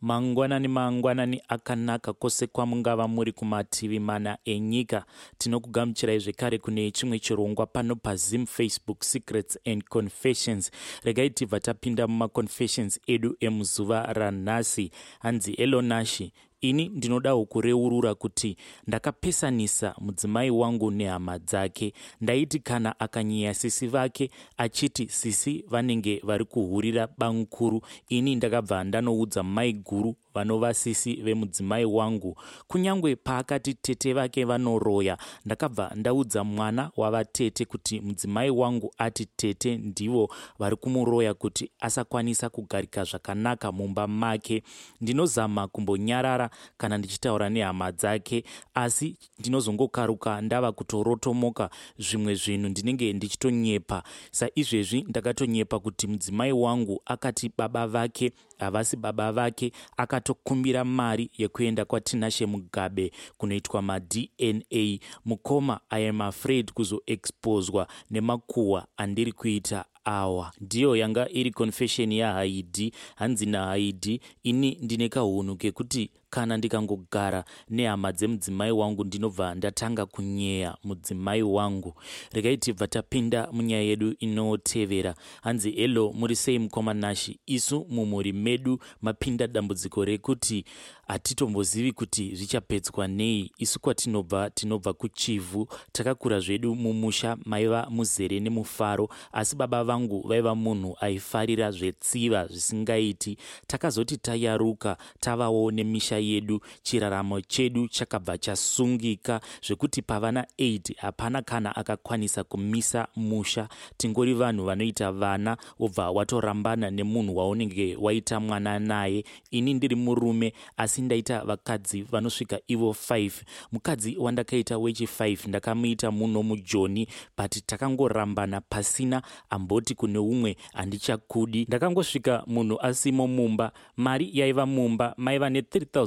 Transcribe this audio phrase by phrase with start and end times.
[0.00, 5.04] mangwanani mangwanani akanaka kwose kwamungava muri kumativi mana enyika.
[5.38, 10.70] Tinokugamuchirai zvekare kune chimwe chirongwa pano pazim facebook secrets and confessions.
[11.04, 14.90] Regai tibva tapinda mumaconfessions edu emuzuva ranhasi.
[15.20, 18.56] Hanzi elonashi ini ndinodawo kureurura kuti
[18.86, 21.92] ndakapesanisa mudzimai wangu nehama dzake.
[22.20, 29.72] Ndaiti kana akanyeya sisi vake achiti sisi vanenge vari kuhurira bangukuru ini ndakabva ndanoudza mai
[29.72, 32.36] guru vanova sisi vemudzimai wangu.
[32.68, 40.28] Kunyange paakati tete vake vanoroya ndakabva ndaudza mwana wavatete kuti mudzimai wangu ati tete ndivo
[40.58, 44.62] vari kumuroya kuti asakwanisa kugarika zvakanaka mumba make.
[45.00, 48.44] Ndinozama kumbonyarara kana ndichitaura nehama dzake.
[48.74, 54.02] Asi ndinozongokaruka ndava kutorotomoka zvimwe zvinhu ndinenge ndichitonyepa.
[54.30, 62.46] Saizvezvi ndakatonyepa kuti mudzimai wangu akati baba vake havasi baba vake akatokumbira mari yekuenda kwatinashe
[62.46, 70.52] mugabe kunoitwa madna mukoma iam afraid kuzoexposwa nemakuhwa andiri kuita awa.
[70.60, 78.72] Ndiyo yanga iri confesheni yahaidhi hanzi nahaidhi ini ndine kaunhu kekuti kana ndikangogara nehama dzemudzimai
[78.72, 81.94] wangu ndinobva ndatanga kunyeya mudzimai wangu.
[82.32, 85.14] Regai tibva tapinda munyaya yedu inotevera.
[85.42, 87.38] Hanzi helo muri sei mukomanashi?
[87.46, 90.64] Isu mumhuri medu mapinda dambudziko rekuti
[91.08, 93.50] hatitombozivi kuti zvichapedzwa nei.
[93.58, 100.96] Isu kwatinobva tinobva kuchivhu takakura zvedu mumusha maiva muzere nemufaro asi baba vangu vaiva munhu
[101.00, 103.36] aifarira zvetsiva zvisingaiti.
[103.66, 112.44] Takazoti tayaruka tavawo nemisha yedu chiraramo chedu chakabva chasungika zvekuti pavana 8 hapana kana akakwanisa
[112.44, 113.68] kumisa musha.
[113.96, 119.24] Tingori vanhu vanoita vana wobva watorambana nemunhu waunenge waita mwana naye.
[119.50, 123.30] Ini ndiri murume asi ndaita vakadzi vanosvika ivo 5
[123.72, 131.64] mukadzi wandakaita wechi5 ndakamuita muno mujoni but takangorambana pasina amboti kune umwe handichakudi.
[131.64, 135.50] Ndakangosvika munhu asimo mumba mari yaiva mumba maiva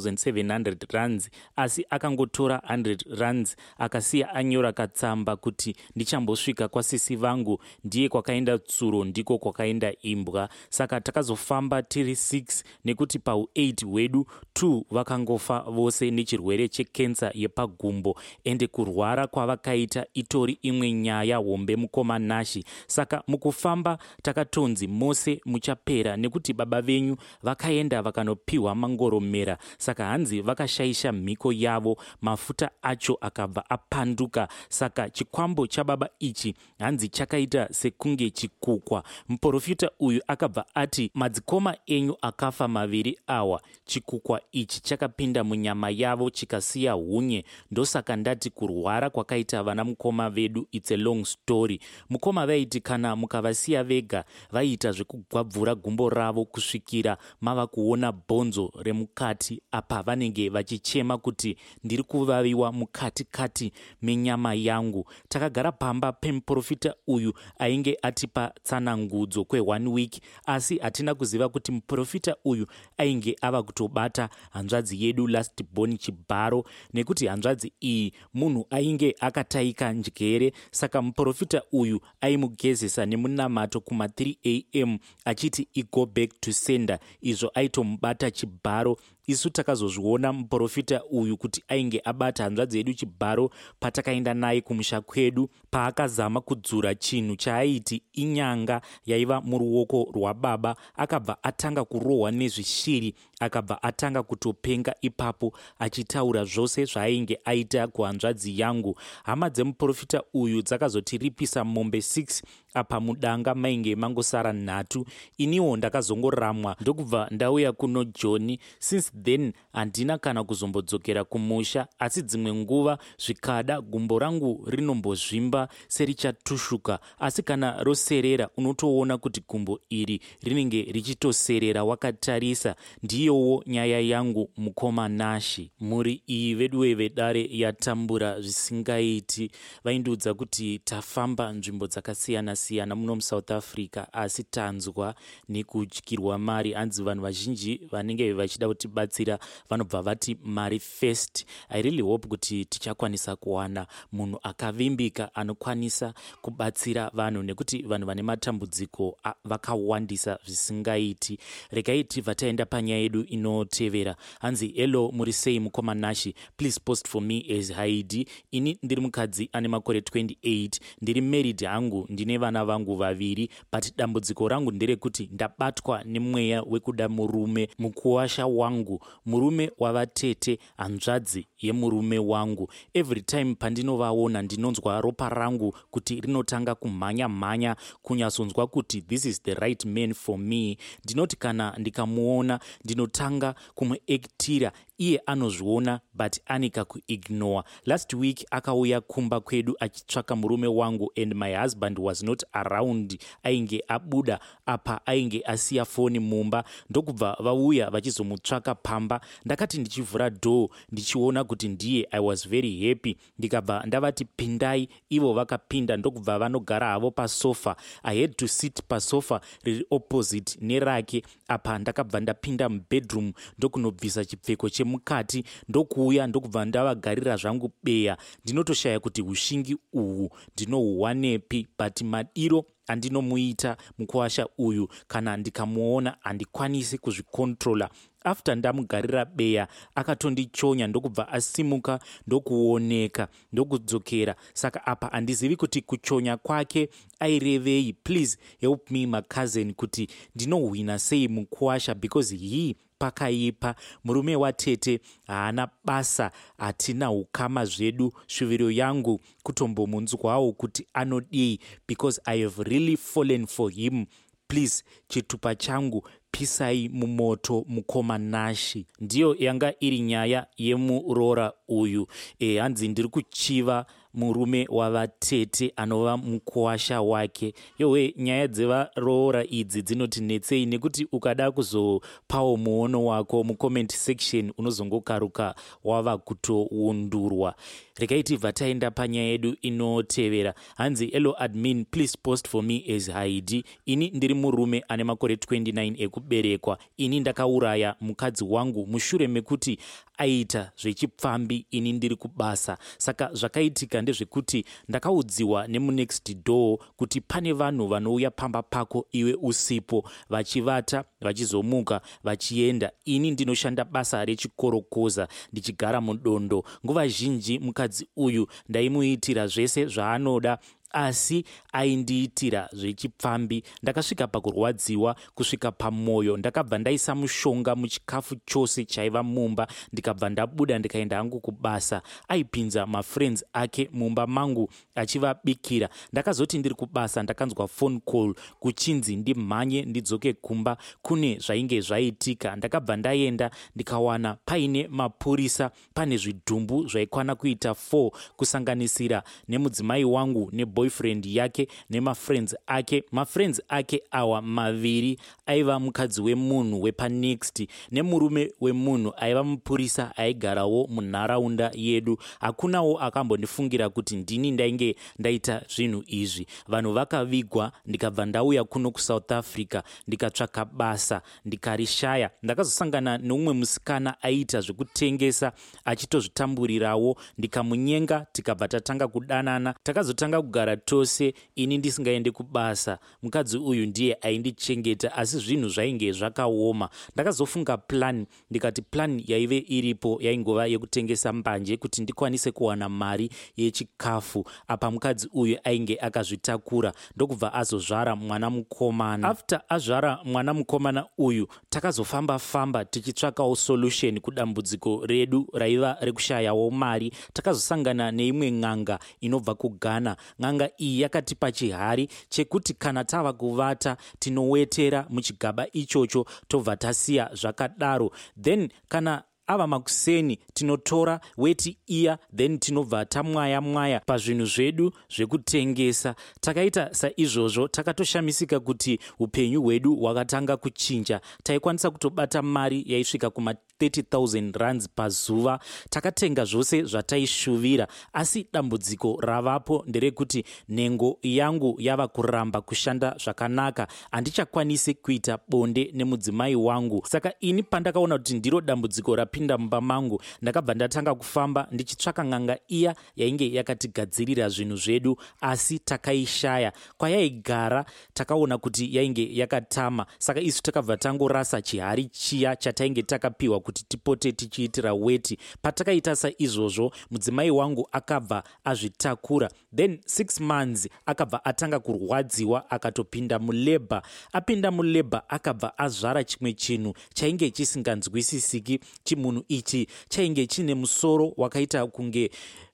[0.10, 8.58] ne3700 rands asi akangotora 100 rands akasiya anyora katsamba kuti ndichambosvika kwasisi vangu ndiye kwakaenda
[8.58, 10.50] tsuro ndiko kwakaenda imbwa.
[10.70, 14.26] Saka takazofamba tiri 6 nekuti pau8 hwedu
[14.56, 22.64] 2 vakangofa vose nechirwere chekensa yepagumbo ende kurwara kwavakaita itori imwe nyaya hombe mukomanashi.
[22.88, 29.58] Saka mukufamba takatonzi mose muchapera nekuti baba venyu vakaenda vakanopiwa mangoromera.
[29.78, 34.48] Saka hanzi vakashayisha mhiko yavo mafuta acho akabva apanduka.
[34.70, 39.04] Saka chikwambo chababa ichi hanzi chakaita sekunge chikukwa.
[39.30, 43.62] Muprofita uyu akabva ati madzikoma enyu akafa maviri awa.
[43.86, 50.92] Chikukwa ichi chakapinda munyama yavo chikasiya unye ndosaka ndati kurwara kwakaita vana mukoma vedu its
[50.92, 51.80] a long story.
[52.10, 59.81] Mukoma vaiti kana mukavasiya vega vaiita zvekugwabvura gumbo ravo kusvikira mava kuona bhonzo remukati apa
[59.90, 63.72] vanenge vachichema kuti ndiri kuvaviwa mukati kati
[64.02, 65.06] menyama yangu.
[65.30, 72.68] Takagara pamba pemuprofita uyu ainge atipa tsanangudzo kwe1 week asi hatina kuziva kuti muprofita uyu
[72.98, 80.54] ainge ava kutobata hanzvadzi yedu last born chibharo nekuti hanzvadzi iyi munhu ainge akataika njere.
[80.72, 87.00] Saka muprofita uyu aimugezesa nemunamato kuma3 am achiti igo back to sender.
[87.22, 88.98] Izvo aitomubata chibharo
[89.28, 93.50] isu takazozviona muprofita uyu kuti ainge abata hanzvadzi yedu chibharo
[93.80, 102.32] patakaenda naye kumusha kwedu paakazama kudzura chinhu chaaiti inyanga yaiva muruoko rwababa akabva atanga kurohwa
[102.32, 108.96] nezvishiri akabva atanga kutopenga ipapo achitaura zvose zvaainge aita kuhanzvadzi yangu.
[109.24, 112.44] Hama dzemuprofita uyu dzakazotiripisa mombe 6
[112.74, 115.06] apa mudanga mainge mangosara nhatu.
[115.38, 122.98] Iniwo ndakazongoramwa ndokubva ndauya kuno joni since then handina kana kuzombodzokera kumusha asi dzimwe nguva
[123.18, 132.76] zvikada gumbo rangu rinombozvimba serichatushuka asi kana roserera unotoona kuti gumbo iri rinenge richitoserera wakatarisa
[133.04, 139.52] ndiyowo nyaya yangu mukoma nashi muri iyi veduwe vedare yatambura zvisingaiti.
[139.84, 145.16] Vaindiudza kuti tafamba nzvimbo dzakasiyana-siyana muno musouth africa asi tanzwa
[145.50, 146.74] nekudyirwa mari.
[146.74, 153.36] Hanzi vanhu vazhinji vanenge vachida kutibatsira vanobva vati mari first i really hope kuti tichakwanisa
[153.36, 161.38] kuwana munhu akavimbika anokwanisa kubatsira vanhu nekuti vanhu vane matambudziko vakawandisa zvisingaiti.
[161.72, 164.16] Regai tibva taenda panyaya yedu inotevera.
[164.40, 168.28] Hanzi hello muri sei mukoma nashi please post for me as haidi.
[168.52, 170.70] Ini ndiri mukadzi ane makore 28
[171.02, 177.68] ndiri married hangu ndine vana vangu vaviri but dambudziko rangu nderekuti ndabatwa nemweya wekuda murume
[177.80, 179.00] mukuwasha wangu.
[179.26, 182.70] Murume wavatete hanzvadzi yemurume wangu.
[182.94, 189.54] Every time pandinovaona ndinonzwa ropa rangu kuti rinotanga kumhanya mhanya kunyatsonzwa kuti this is the
[189.54, 190.78] right man for me.
[191.04, 194.72] Ndinoti kana ndikamuona ndinotanga kumuektira
[195.02, 201.54] iye anozviona but ane kakuignore last week akauya kumba kwedu achitsvaka murume wangu and my
[201.56, 203.18] husband was not around.
[203.44, 206.64] Ainge abuda apa ainge asiya foni mumba.
[206.90, 209.22] Ndokubva vauya vachizomutsvaka pamba.
[209.46, 213.18] Ndakati ndichivhura dhoo ndichiona kuti ndiye i was very happy.
[213.40, 214.90] Ndikabva ndavati pindai.
[215.10, 217.76] Ivo vakapinda ndokubva vanogara havo pasofa.
[218.04, 221.24] I had to sit pasofa riri opposite nerake.
[221.48, 228.18] Apa ndakabva ndapinda mubedroom ndokunobvisa chipfeko chemukati ndokuuya ndokubva ndavagarira zvangu beya.
[228.44, 234.88] Ndinotoshaya kuti ushingi uhwu ndinohuwanepi but madiro andinomuita mukuwasha uyu.
[235.08, 237.90] Kana ndikamuona handikwanisi kuzvikontrola.
[238.24, 244.36] After ndamugarira beya akatondichonya ndokubva asimuka ndokuoneka ndokudzokera.
[244.54, 246.90] Saka apa handizivi kuti kuchonya kwake
[247.20, 247.94] airevei.
[247.94, 252.76] Please help me macousin kuti ndinohwina sei mukuwasha because he
[253.06, 253.76] pakaipa.
[254.04, 258.14] Murume watete haana basa hatina ukama zvedu.
[258.28, 264.06] Shuviro yangu kutombomunzwawo kuti anodii because i have really fallen for him.
[264.48, 272.08] Please chitupa changu pisai mumoto mukoma nashi ndiyo yanga iri nyaya yemurora uyu.
[272.40, 277.54] E, hanzi ndiri kuchiva murume wavatete anova mukuwasha wake.
[277.80, 287.56] Yowe nyaya dzevaroora idzi dzinotinetsei nekuti ukada kuzopawo muono wako mucomment section unozongokaruka wava kutoundurwa
[288.00, 290.54] regai tibva taenda panyaya yedu inotevera.
[290.76, 296.04] Hanzi elo admin please post for me as haidi ini ndiri murume ane makore 29
[296.04, 296.78] ekuberekwa.
[296.98, 298.88] Ini ndakauraya mukadzi wangu.
[298.88, 299.78] Mushure mekuti
[300.22, 302.78] aita zvechipfambi ini ndiri kubasa.
[302.98, 311.04] Saka zvakaitika ndezvekuti ndakaudziwa nemunext door kuti pane vanhu vanouya pamba pako iwe usipo vachivata
[311.22, 312.92] vachizomuka vachienda.
[313.06, 316.64] Ini ndinoshanda basa rechikorokoza ndichigara mudondo.
[316.86, 320.58] Nguva zhinji mukadzi uyu ndaimuitira zvese zvaanoda
[320.94, 323.64] asi aindiitira zvechipfambi.
[323.84, 329.68] Ndakasvika pakurwadziwa kusvika pamwoyo ndakabva ndaisa mushonga muchikafu chose chaiva mumba.
[329.94, 332.02] Ndikabva ndabuda ndikaenda hangu kubasa.
[332.28, 335.90] Aipinza mafriends ake mumba mangu achivabikira.
[336.12, 338.36] Ndakazoti ndiri kubasa ndakanzwa phone call.
[338.60, 340.78] Kuchinzi ndimhanye ndidzoke kumba.
[341.02, 342.56] Kune zvainge zvaitika.
[342.56, 350.50] Ndakabva ndaenda ndikawana paine mapurisa pane zvidhumbu zvaikwana kuita 4 kusanganisira nemudzimai wangu
[350.82, 355.18] neboyfriend yake nemafriends ake mafriends ake awa maviri
[355.52, 362.18] aiva mukadzi wemunhu wepanext nemurume wemunhu aiva mupurisa aigarawo munharaunda yedu.
[362.40, 366.48] Hakunawo akambondifungira kuti ndini ndainge ndaita zvinhu izvi.
[366.68, 372.30] Vanhu vakavigwa ndikabva ndauya kuno kusouth africa ndikatsvaka basa ndikarishaya.
[372.44, 375.52] Ndakazosangana neumwe musikana aiita zvekutengesa
[375.86, 377.18] achitozvitamburirawo.
[377.38, 379.76] Ndikamunyenga tikabva tatanga kudanana.
[379.84, 382.98] Takazotanga kugara tose ini ndisingaendi kubasa.
[383.24, 386.90] Mukadzi uyu ndiye aindichengeta asi zvinhu zvainge zvakaoma.
[387.14, 394.46] Ndakazofunga plan ndikati plan yaive iripo yaingova yekutengesa mbanje kuti ndikwanise kuwana mari yechikafu.
[394.68, 399.30] Apa mukadzi uyu ainge akazvitakura ndokubva azozvara mwana mukomana.
[399.30, 407.14] After azvara mwana mukomana uyu takazofamba-famba tichitsvakawo solution kudambudziko redu raiva rekushayawo mari.
[407.34, 415.68] Takazosangana neimwe n'anga inobva kughana n'anga iyi yakatipa chihari chekuti kana tava kuvata tinowetera muchigaba
[415.74, 418.12] ichocho tobva tasiya zvakadaro.
[418.44, 426.16] Then kana ava makuseni tinotora weti iya then tinobva tamwaya mwaya pazvinhu zvedu zvekutengesa.
[426.40, 431.22] Takaita saizvozvo takatoshamisika kuti upenyu hwedu hwakatanga kuchinja.
[431.44, 433.56] Taikwanisa kutobata mari yaisvika kuma
[433.90, 435.60] 30 rands pazuva
[435.90, 443.88] takatenga zvose zvataishuvira asi dambudziko ravapo nderekuti nhengo yangu yava kuramba kushanda zvakanaka.
[444.12, 447.04] Handichakwanisi kuita bonde nemudzimai wangu.
[447.08, 452.96] Saka ini pandakaona kuti ndiro dambudziko rapinda mumba mangu ndakabva ndatanga kufamba ndichitsvaka ng'anga iya
[453.16, 456.74] yainge yakatigadzirira zvinhu zvedu asi takaishaya.
[456.98, 460.06] Kwayaigara takaona kuti yainge yakatama.
[460.18, 465.38] Saka isu takabva tangorasa chihari chiya chatainge takapiwa kuti tipote tichiitira weti.
[465.62, 469.50] Patakaita saizvozvo mudzimai wangu akabva azvitakura.
[469.76, 474.02] Then six months akabva atanga kurwadziwa akatopinda mulebha
[474.34, 479.88] apinda mulebha akabva azvara chimwe chinhu chainge chisinganzwisisiki chimunhu ichi.
[480.10, 482.32] Chainge chine musoro wakaita kunge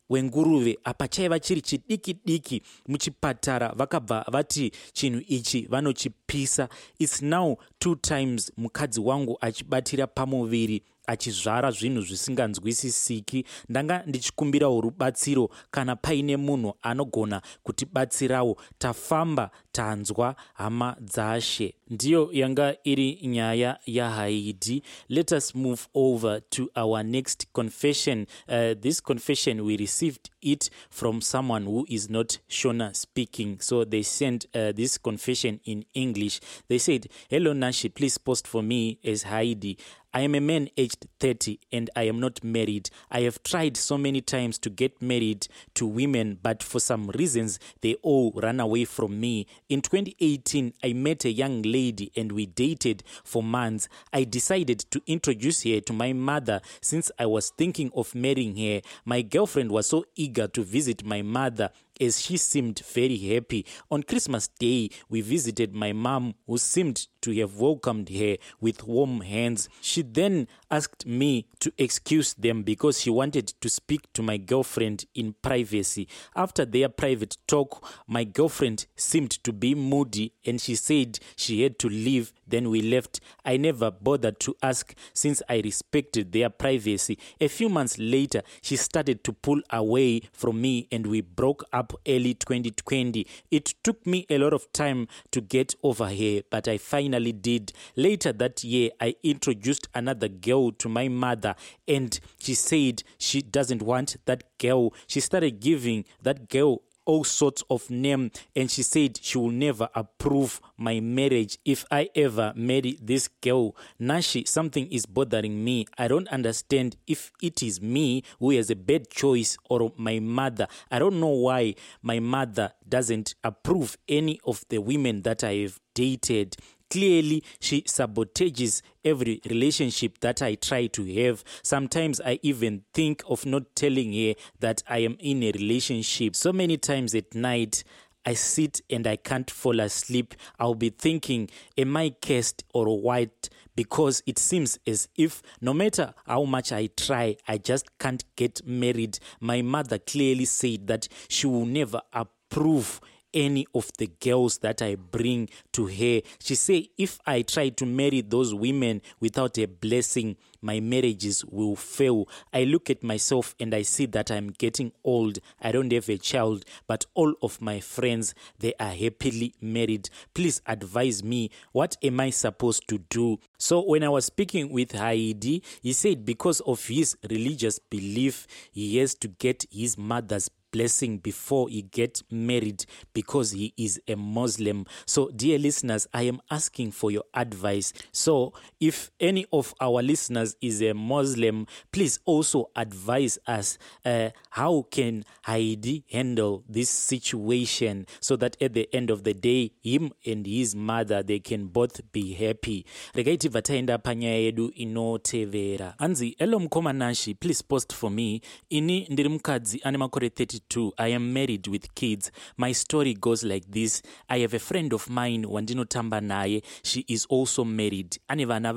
[0.09, 6.69] wenguruve apa chaiva chiri chidiki diki muchipatara vakabva vati chinhu ichi vanochipisa.
[6.99, 13.45] Its now two times mukadzi wangu achibatira pamuviri achizvara zvinhu zvisinganzwisisiki.
[13.69, 21.73] Ndanga ndichikumbirawo rubatsiro kana paine munhu anogona kutibatsirawo tafamba tanzwa hama dzashe.
[21.89, 28.25] Ndiyo yanga iri nyaya yahaidhi let us move over to our next confession.
[28.47, 34.01] Uh, this confession we received it from someone who is not shona speaking so they
[34.01, 39.23] sent uh, this confession in english they said hello nashi please post for me as
[39.23, 39.77] haidi
[40.13, 42.89] I am a man aged 30 and I am not married.
[43.11, 47.59] I have tried so many times to get married to women, but for some reasons,
[47.81, 49.45] they all ran away from me.
[49.69, 53.89] In 2018, I met a young lady and we dated for months.
[54.13, 58.81] I decided to introduce her to my mother since I was thinking of marrying her.
[59.05, 63.65] My girlfriend was so eager to visit my mother as she seemed very happy.
[63.91, 69.21] On Christmas Day, we visited my mom, who seemed to have welcomed her with warm
[69.21, 69.69] hands.
[69.81, 75.05] She then asked me to excuse them because she wanted to speak to my girlfriend
[75.13, 76.07] in privacy.
[76.35, 81.79] After their private talk, my girlfriend seemed to be moody and she said she had
[81.79, 82.33] to leave.
[82.47, 83.19] Then we left.
[83.43, 87.17] I never bothered to ask since I respected their privacy.
[87.41, 91.86] A few months later, she started to pull away from me and we broke up
[92.07, 93.25] early 2020.
[93.51, 97.73] It took me a lot of time to get over her, but I finally did.
[97.95, 101.55] Later that year, I introduced another girl to my mother,
[101.87, 104.93] and she said she doesn't want that girl.
[105.07, 109.89] She started giving that girl all sorts of name and she said she will never
[109.95, 113.75] approve my marriage if i ever marry this girl.
[113.97, 115.87] Nashi something is bothering me.
[115.97, 120.67] I don't understand if it is me who has a bad choice or my mother.
[120.91, 125.79] I don't know why my mother doesn't approve any of the women that i have
[125.93, 126.55] dated
[126.89, 133.45] clearly she sabotages every relationship that i try to have sometimes i even think of
[133.45, 137.83] not telling her that i am in a relationship so many times at night
[138.27, 140.35] I sit and I can't fall asleep.
[140.59, 143.47] I'll be thinking, am I cursed or white?
[143.73, 148.67] Because it seems as if no matter how much I try, I just can't get
[148.67, 149.17] married.
[149.39, 152.99] My mother clearly said that she will never approve
[153.37, 156.21] any of the girls that I bring to her.
[156.39, 161.75] She say if I try to marry those women without a blessing, my marriages will
[161.75, 162.27] fail.
[162.51, 165.37] I look at myself and I see that I'm getting old.
[165.61, 170.09] I don't have a child, but all of my friends they are happily married.
[170.33, 171.51] Please advise me.
[171.71, 173.39] What am I supposed to do?
[173.59, 178.97] So when I was speaking with Haidi, he said because of his religious belief, he
[178.97, 184.85] has to get his mother's blessing before he get married because he is a muslim.
[185.07, 187.93] So dear listeners i am asking for your advice.
[188.11, 194.85] So if any of our listeners is a muslim please also advise us uh, how
[194.91, 200.45] can heidi handle this situation so that at the end of the day him and
[200.45, 202.85] his mother they can both be happy.
[203.15, 208.41] Regai tibva panyaya yedu inotevera hanzi elo mukomanashi please post for me.
[208.69, 212.31] Ini ndiri mukadzi ane makore 30 22 i am married with kids.
[212.57, 214.01] My story goes like this.
[214.29, 216.61] I have a friend of mine wandinotamba naye.
[216.83, 218.19] She is also married.
[218.29, 218.73] Ane vana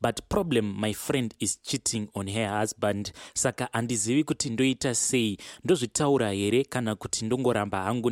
[0.00, 3.12] but problem my friend is cheating on her husband.
[3.34, 5.36] Saka handizivi kuti ndoita sei?
[5.64, 8.10] Ndozvitaura here kana kuti ndongoramba hangu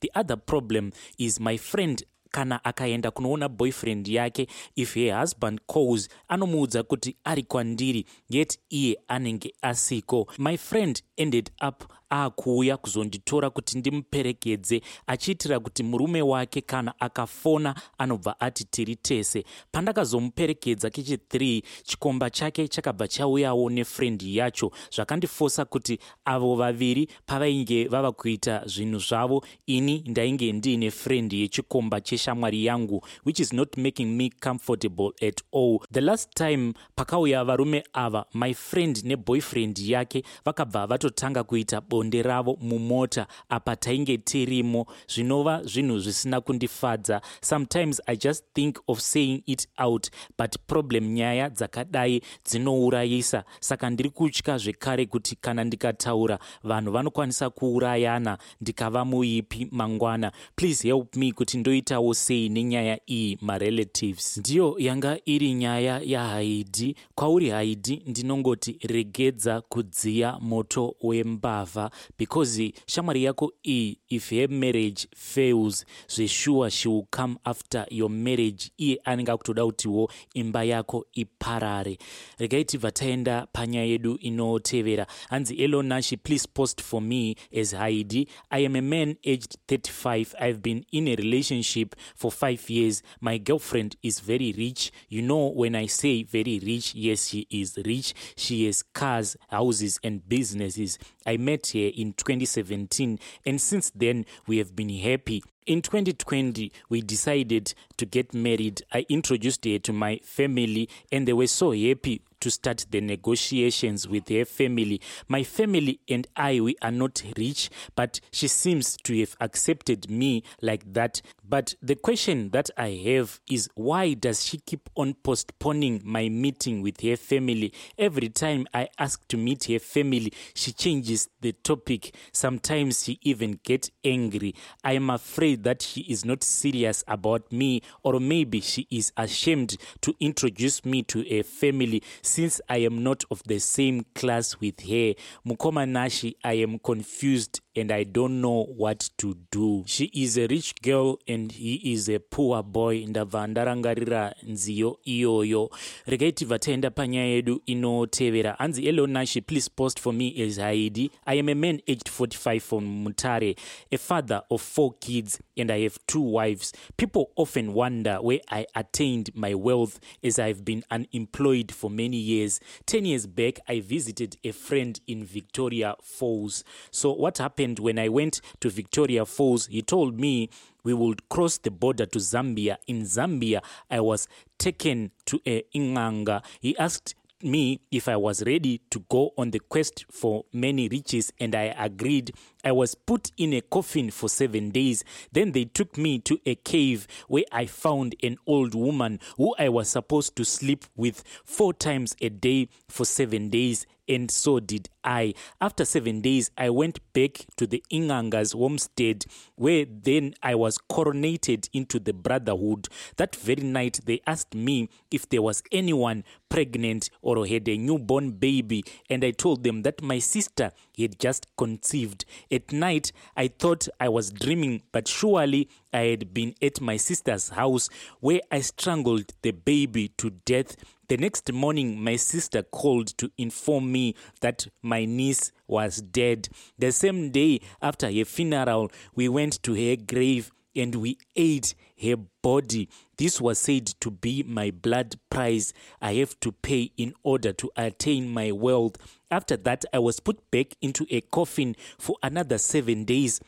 [0.00, 2.04] the other problem is my friend
[2.36, 8.98] kana akaenda kunoona boyfriend yake if her husband calls anomuudza kuti ari kwandiri yet iye
[9.08, 10.26] anenge asiko.
[10.38, 18.40] My friend ended up aakuuya kuzonditora kuti ndimuperekedze achiitira kuti murume wake kana akafona anobva
[18.40, 19.44] ati tiri tese.
[19.72, 24.70] Pandakazomuperekedza kechi3 chikomba chake chakabva chauyawo nefrendi yacho.
[24.94, 32.64] Zvakandifosa kuti avo vaviri pavainge vava kuita zvinhu zvavo ini ndainge ndiine frendi yechikomba cheshamwari
[32.64, 35.82] yangu which is not making me comfortable at all.
[35.90, 42.58] The last time pakauya varume ava my friend neboyfriend yake vakabva vatotanga kuita bonde ravo
[42.60, 44.86] mumota apa tainge tirimo.
[45.08, 47.20] Zvinova zvinhu zvisina kundifadza.
[47.40, 53.44] Sometimes i just think of saying it out but problem nyaya dzakadai dzinourayisa.
[53.60, 60.32] Saka ndiri kutya zvekare kuti kana ndikataura vanhu vanokwanisa kuurayana ndikava muipi mangwana.
[60.56, 64.36] Please help me kuti ndoitawo sei nenyaya iyi marelatives.
[64.36, 73.52] Ndiyo yanga iri nyaya yahaidhi kwauri haidhi ndinongoti regedza kudziya moto wembavha because shamwari yako
[73.66, 79.66] iyi if her marriage fails zvesure she will come after your marriage iye anenge akutoda
[79.66, 81.98] kutiwo imba yako iparare.
[82.38, 85.06] Regai tibva taenda panyaya yedu inotevera.
[85.28, 90.60] Hanzi elonashi please post for me as haidi i am a man aged 35 i've
[90.62, 93.02] been in a relationship for five years.
[93.20, 94.92] My girlfriend is very rich.
[95.08, 98.14] You know when i say very rich yes she is rich.
[98.36, 100.98] She has cars houses and businesses.
[101.24, 105.42] I met her in 2017 and since then we have been happy.
[105.66, 108.82] In 2020 we decided to get married.
[108.92, 114.06] I introduced her to my family and they were so happy to start the negotiations
[114.08, 115.00] with her family.
[115.28, 120.42] My family and i we are not rich but she seems to have accepted me
[120.60, 121.22] like that.
[121.48, 126.82] But the question that i have is why does she keep on postponing my meeting
[126.82, 127.72] with her family?
[127.98, 132.14] Every time i ask to meet her family she changes the topic.
[132.32, 134.54] Sometimes she even gets angry.
[134.84, 139.76] I am afraid that she is not serious about me or maybe she is ashamed
[140.02, 144.80] to introduce me to a family since i am not of the same class with
[144.88, 145.14] her
[145.44, 149.84] mukomanashi i am confused and i don't know what to do.
[149.86, 153.06] She is a rich girl and he is a poor boy.
[153.06, 155.70] Ndabva ndarangarira nziyo iyoyo.
[156.06, 158.52] Regai tibva taenda panyaya yedu inotevera.
[158.52, 163.04] Hanzi elonashi please post for me as haidi i am a man aged 45 from
[163.04, 163.56] mutare
[163.92, 166.72] a father of four kids and i have two wives.
[166.96, 172.60] People often wonder where i attained my wealth as i've been unemployed for many years
[172.86, 177.98] 10 years back i visited a friend in victoria falls so what happened happened when
[177.98, 179.66] I went to Victoria Falls.
[179.66, 180.50] He told me
[180.84, 182.76] we would cross the border to Zambia.
[182.86, 186.44] In Zambia, I was taken to a Inganga.
[186.60, 191.32] He asked me if I was ready to go on the quest for many riches,
[191.38, 192.32] and I agreed.
[192.64, 195.04] I was put in a coffin for seven days.
[195.32, 199.68] Then they took me to a cave where I found an old woman who I
[199.68, 204.88] was supposed to sleep with four times a day for seven days and so did
[205.04, 205.34] I.
[205.60, 211.68] After seven days, I went back to the Inganga's homestead, where then I was coronated
[211.72, 212.88] into the brotherhood.
[213.16, 218.32] That very night, they asked me if there was anyone pregnant or had a newborn
[218.32, 222.24] baby, and I told them that my sister had just conceived.
[222.50, 227.50] At night, I thought I was dreaming, but surely I had been at my sister's
[227.50, 227.88] house
[228.20, 230.76] where I strangled the baby to death
[231.08, 236.48] the next morning, my sister called to inform me that my niece was dead.
[236.78, 242.16] The same day after her funeral, we went to her grave and we ate her
[242.42, 242.88] body.
[243.16, 247.70] This was said to be my blood price I have to pay in order to
[247.76, 248.96] attain my wealth.
[249.30, 253.40] After that, I was put back into a coffin for another seven days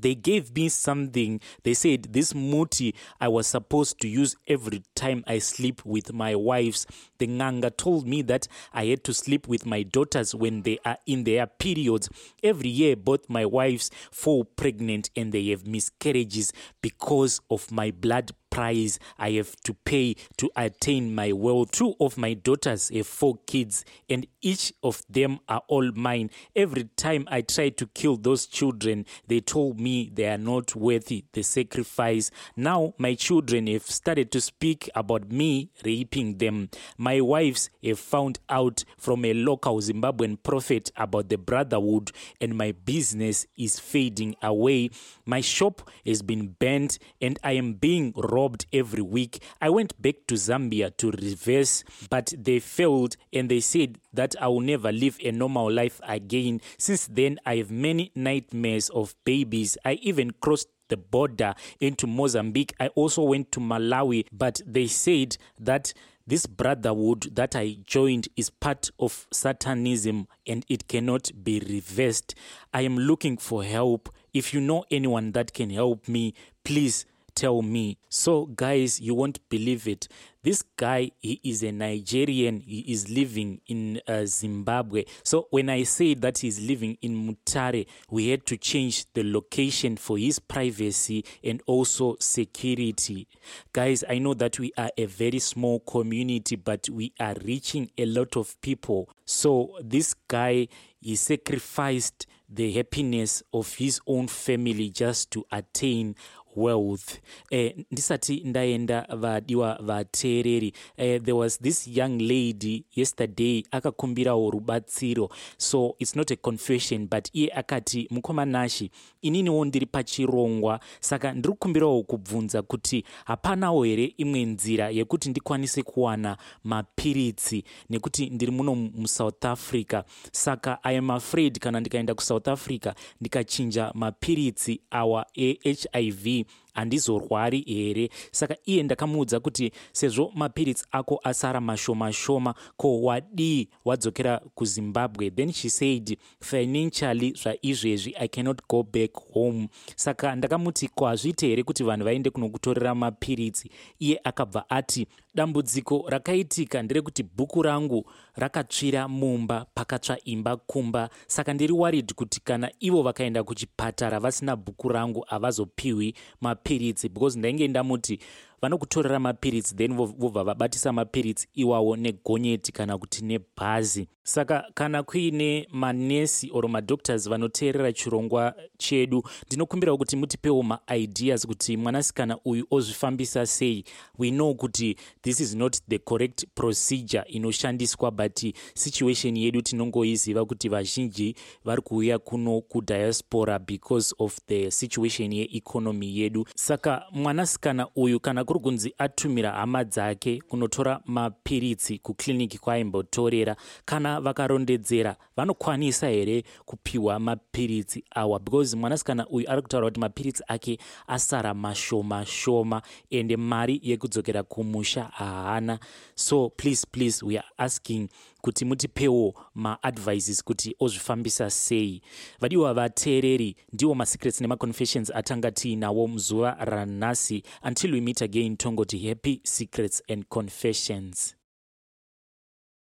[0.00, 1.40] they gave me something.
[1.62, 6.34] They said this muti i was supposed to use every time i sleep with my
[6.34, 6.86] wives.
[7.18, 10.98] The nganga told me that i had to sleep with my daughters when they are
[11.06, 12.08] in their periods.
[12.42, 18.32] Every year both my wives fall pregnant and they have miscarriages because of my blood
[18.52, 21.72] price I have to pay to attain my wealth.
[21.72, 26.30] Two of my daughters have four kids, and each of them are all mine.
[26.54, 31.24] Every time I try to kill those children, they told me they are not worthy
[31.32, 32.30] the sacrifice.
[32.54, 36.68] Now my children have started to speak about me raping them.
[36.98, 42.72] My wives have found out from a local Zimbabwean prophet about the brotherhood, and my
[42.72, 44.90] business is fading away.
[45.24, 48.41] My shop has been burned, and I am being robbed
[48.72, 49.42] every week.
[49.60, 54.48] I went back to Zambia to reverse, but they failed and they said that I
[54.48, 56.60] will never live a normal life again.
[56.78, 59.78] Since then, I have many nightmares of babies.
[59.84, 62.74] I even crossed the border into Mozambique.
[62.78, 65.94] I also went to Malawi, but they said that
[66.26, 72.34] this brotherhood that I joined is part of Satanism and it cannot be reversed.
[72.72, 74.08] I am looking for help.
[74.32, 77.98] If you know anyone that can help me, please tell me.
[78.08, 80.08] So, guys, you won't believe it.
[80.42, 82.60] This guy, he is a Nigerian.
[82.60, 85.04] He is living in uh, Zimbabwe.
[85.22, 89.96] So, when I say that he's living in Mutare, we had to change the location
[89.96, 93.28] for his privacy and also security.
[93.72, 98.06] Guys, I know that we are a very small community, but we are reaching a
[98.06, 99.08] lot of people.
[99.24, 100.68] So, this guy,
[101.00, 106.14] he sacrificed the happiness of his own family just to attain
[106.56, 107.18] wealth.
[107.50, 110.72] Eh, ndisati ndaenda vadiwa vateereri.
[110.96, 115.28] Eh, there was this young lady yesterday akakumbirawo rubatsiro.
[115.56, 118.90] So its not a confession but iye akati mukoma nashi
[119.22, 120.80] ininiwo ndiri pachirongwa.
[121.00, 128.52] Saka ndiri kukumbirawo kubvunza kuti hapanawo here imwe nzira yekuti ndikwanise kuwana mapiritsi nekuti ndiri
[128.52, 130.02] muno musouth africa?
[130.32, 138.08] Saka i am afraid kana ndikaenda kusouth africa ndikachinja mapiritsi awa ehiv me handizorwari here.
[138.30, 145.30] Saka iye ndakamuudza kuti sezvo mapiritsi ako asara mashoma shoma ko wadii wadzokera kuzimbabwe?
[145.30, 149.68] Then she said financially zvaizvezvi i cannot go back home.
[149.96, 153.70] Saka ndakamuti ko hazviite here kuti vanhu vaende kunokutorera mapiritsi?
[153.98, 158.04] Iye akabva ati dambudziko rakaitika nderekuti bhuku rangu
[158.34, 161.10] rakatsvira mumba pakatsva imba kumba.
[161.26, 166.61] Saka ndiri warid kuti kana ivo vakaenda kuchipatara vasina bhuku rangu havazopiwi mapiritsi
[167.08, 168.18] because ndainge ndamuti
[168.62, 174.08] vanokutorera mapiritsi then vobva vabatisa mapiritsi iwawo negonyeti kana kuti nebhazi.
[174.24, 182.38] Saka kana kuine manesi or madoctors vanoteerera chirongwa chedu ndinokumbirawo kuti mutipewo maideas kuti mwanasikana
[182.44, 183.84] uyu ozvifambisa sei.
[184.18, 190.68] We know kuti this is not the correct procedure inoshandiswa but situation yedu tinongoiziva kuti
[190.68, 196.46] vazhinji vari kuuya kuno kudiaspora because of the situation yeeconomy yedu.
[196.54, 205.16] Saka mwanasikana uyu kana kuri kunzi atumira hama dzake kunotora mapiritsi kukliniki kwaaimbotorera kana vakarondedzera
[205.36, 208.38] vanokwanisa here kupiwa mapiritsi awa?
[208.38, 215.04] Because mwanasikana uyu ari kutaura kuti mapiritsi ake asara mashoma shoma ende mari yekudzokera kumusha
[215.04, 215.78] haana.
[216.14, 218.08] So please please we are asking
[218.42, 222.02] kuti mutipewo maadvices kuti ozvifambisa sei.
[222.40, 227.42] Vadiwa vateereri ndiwo masecrets nemaconfessions atanga tiinawo muzuva ranhasi.
[227.64, 231.36] Until we meet again tongoti happy secrets and confessions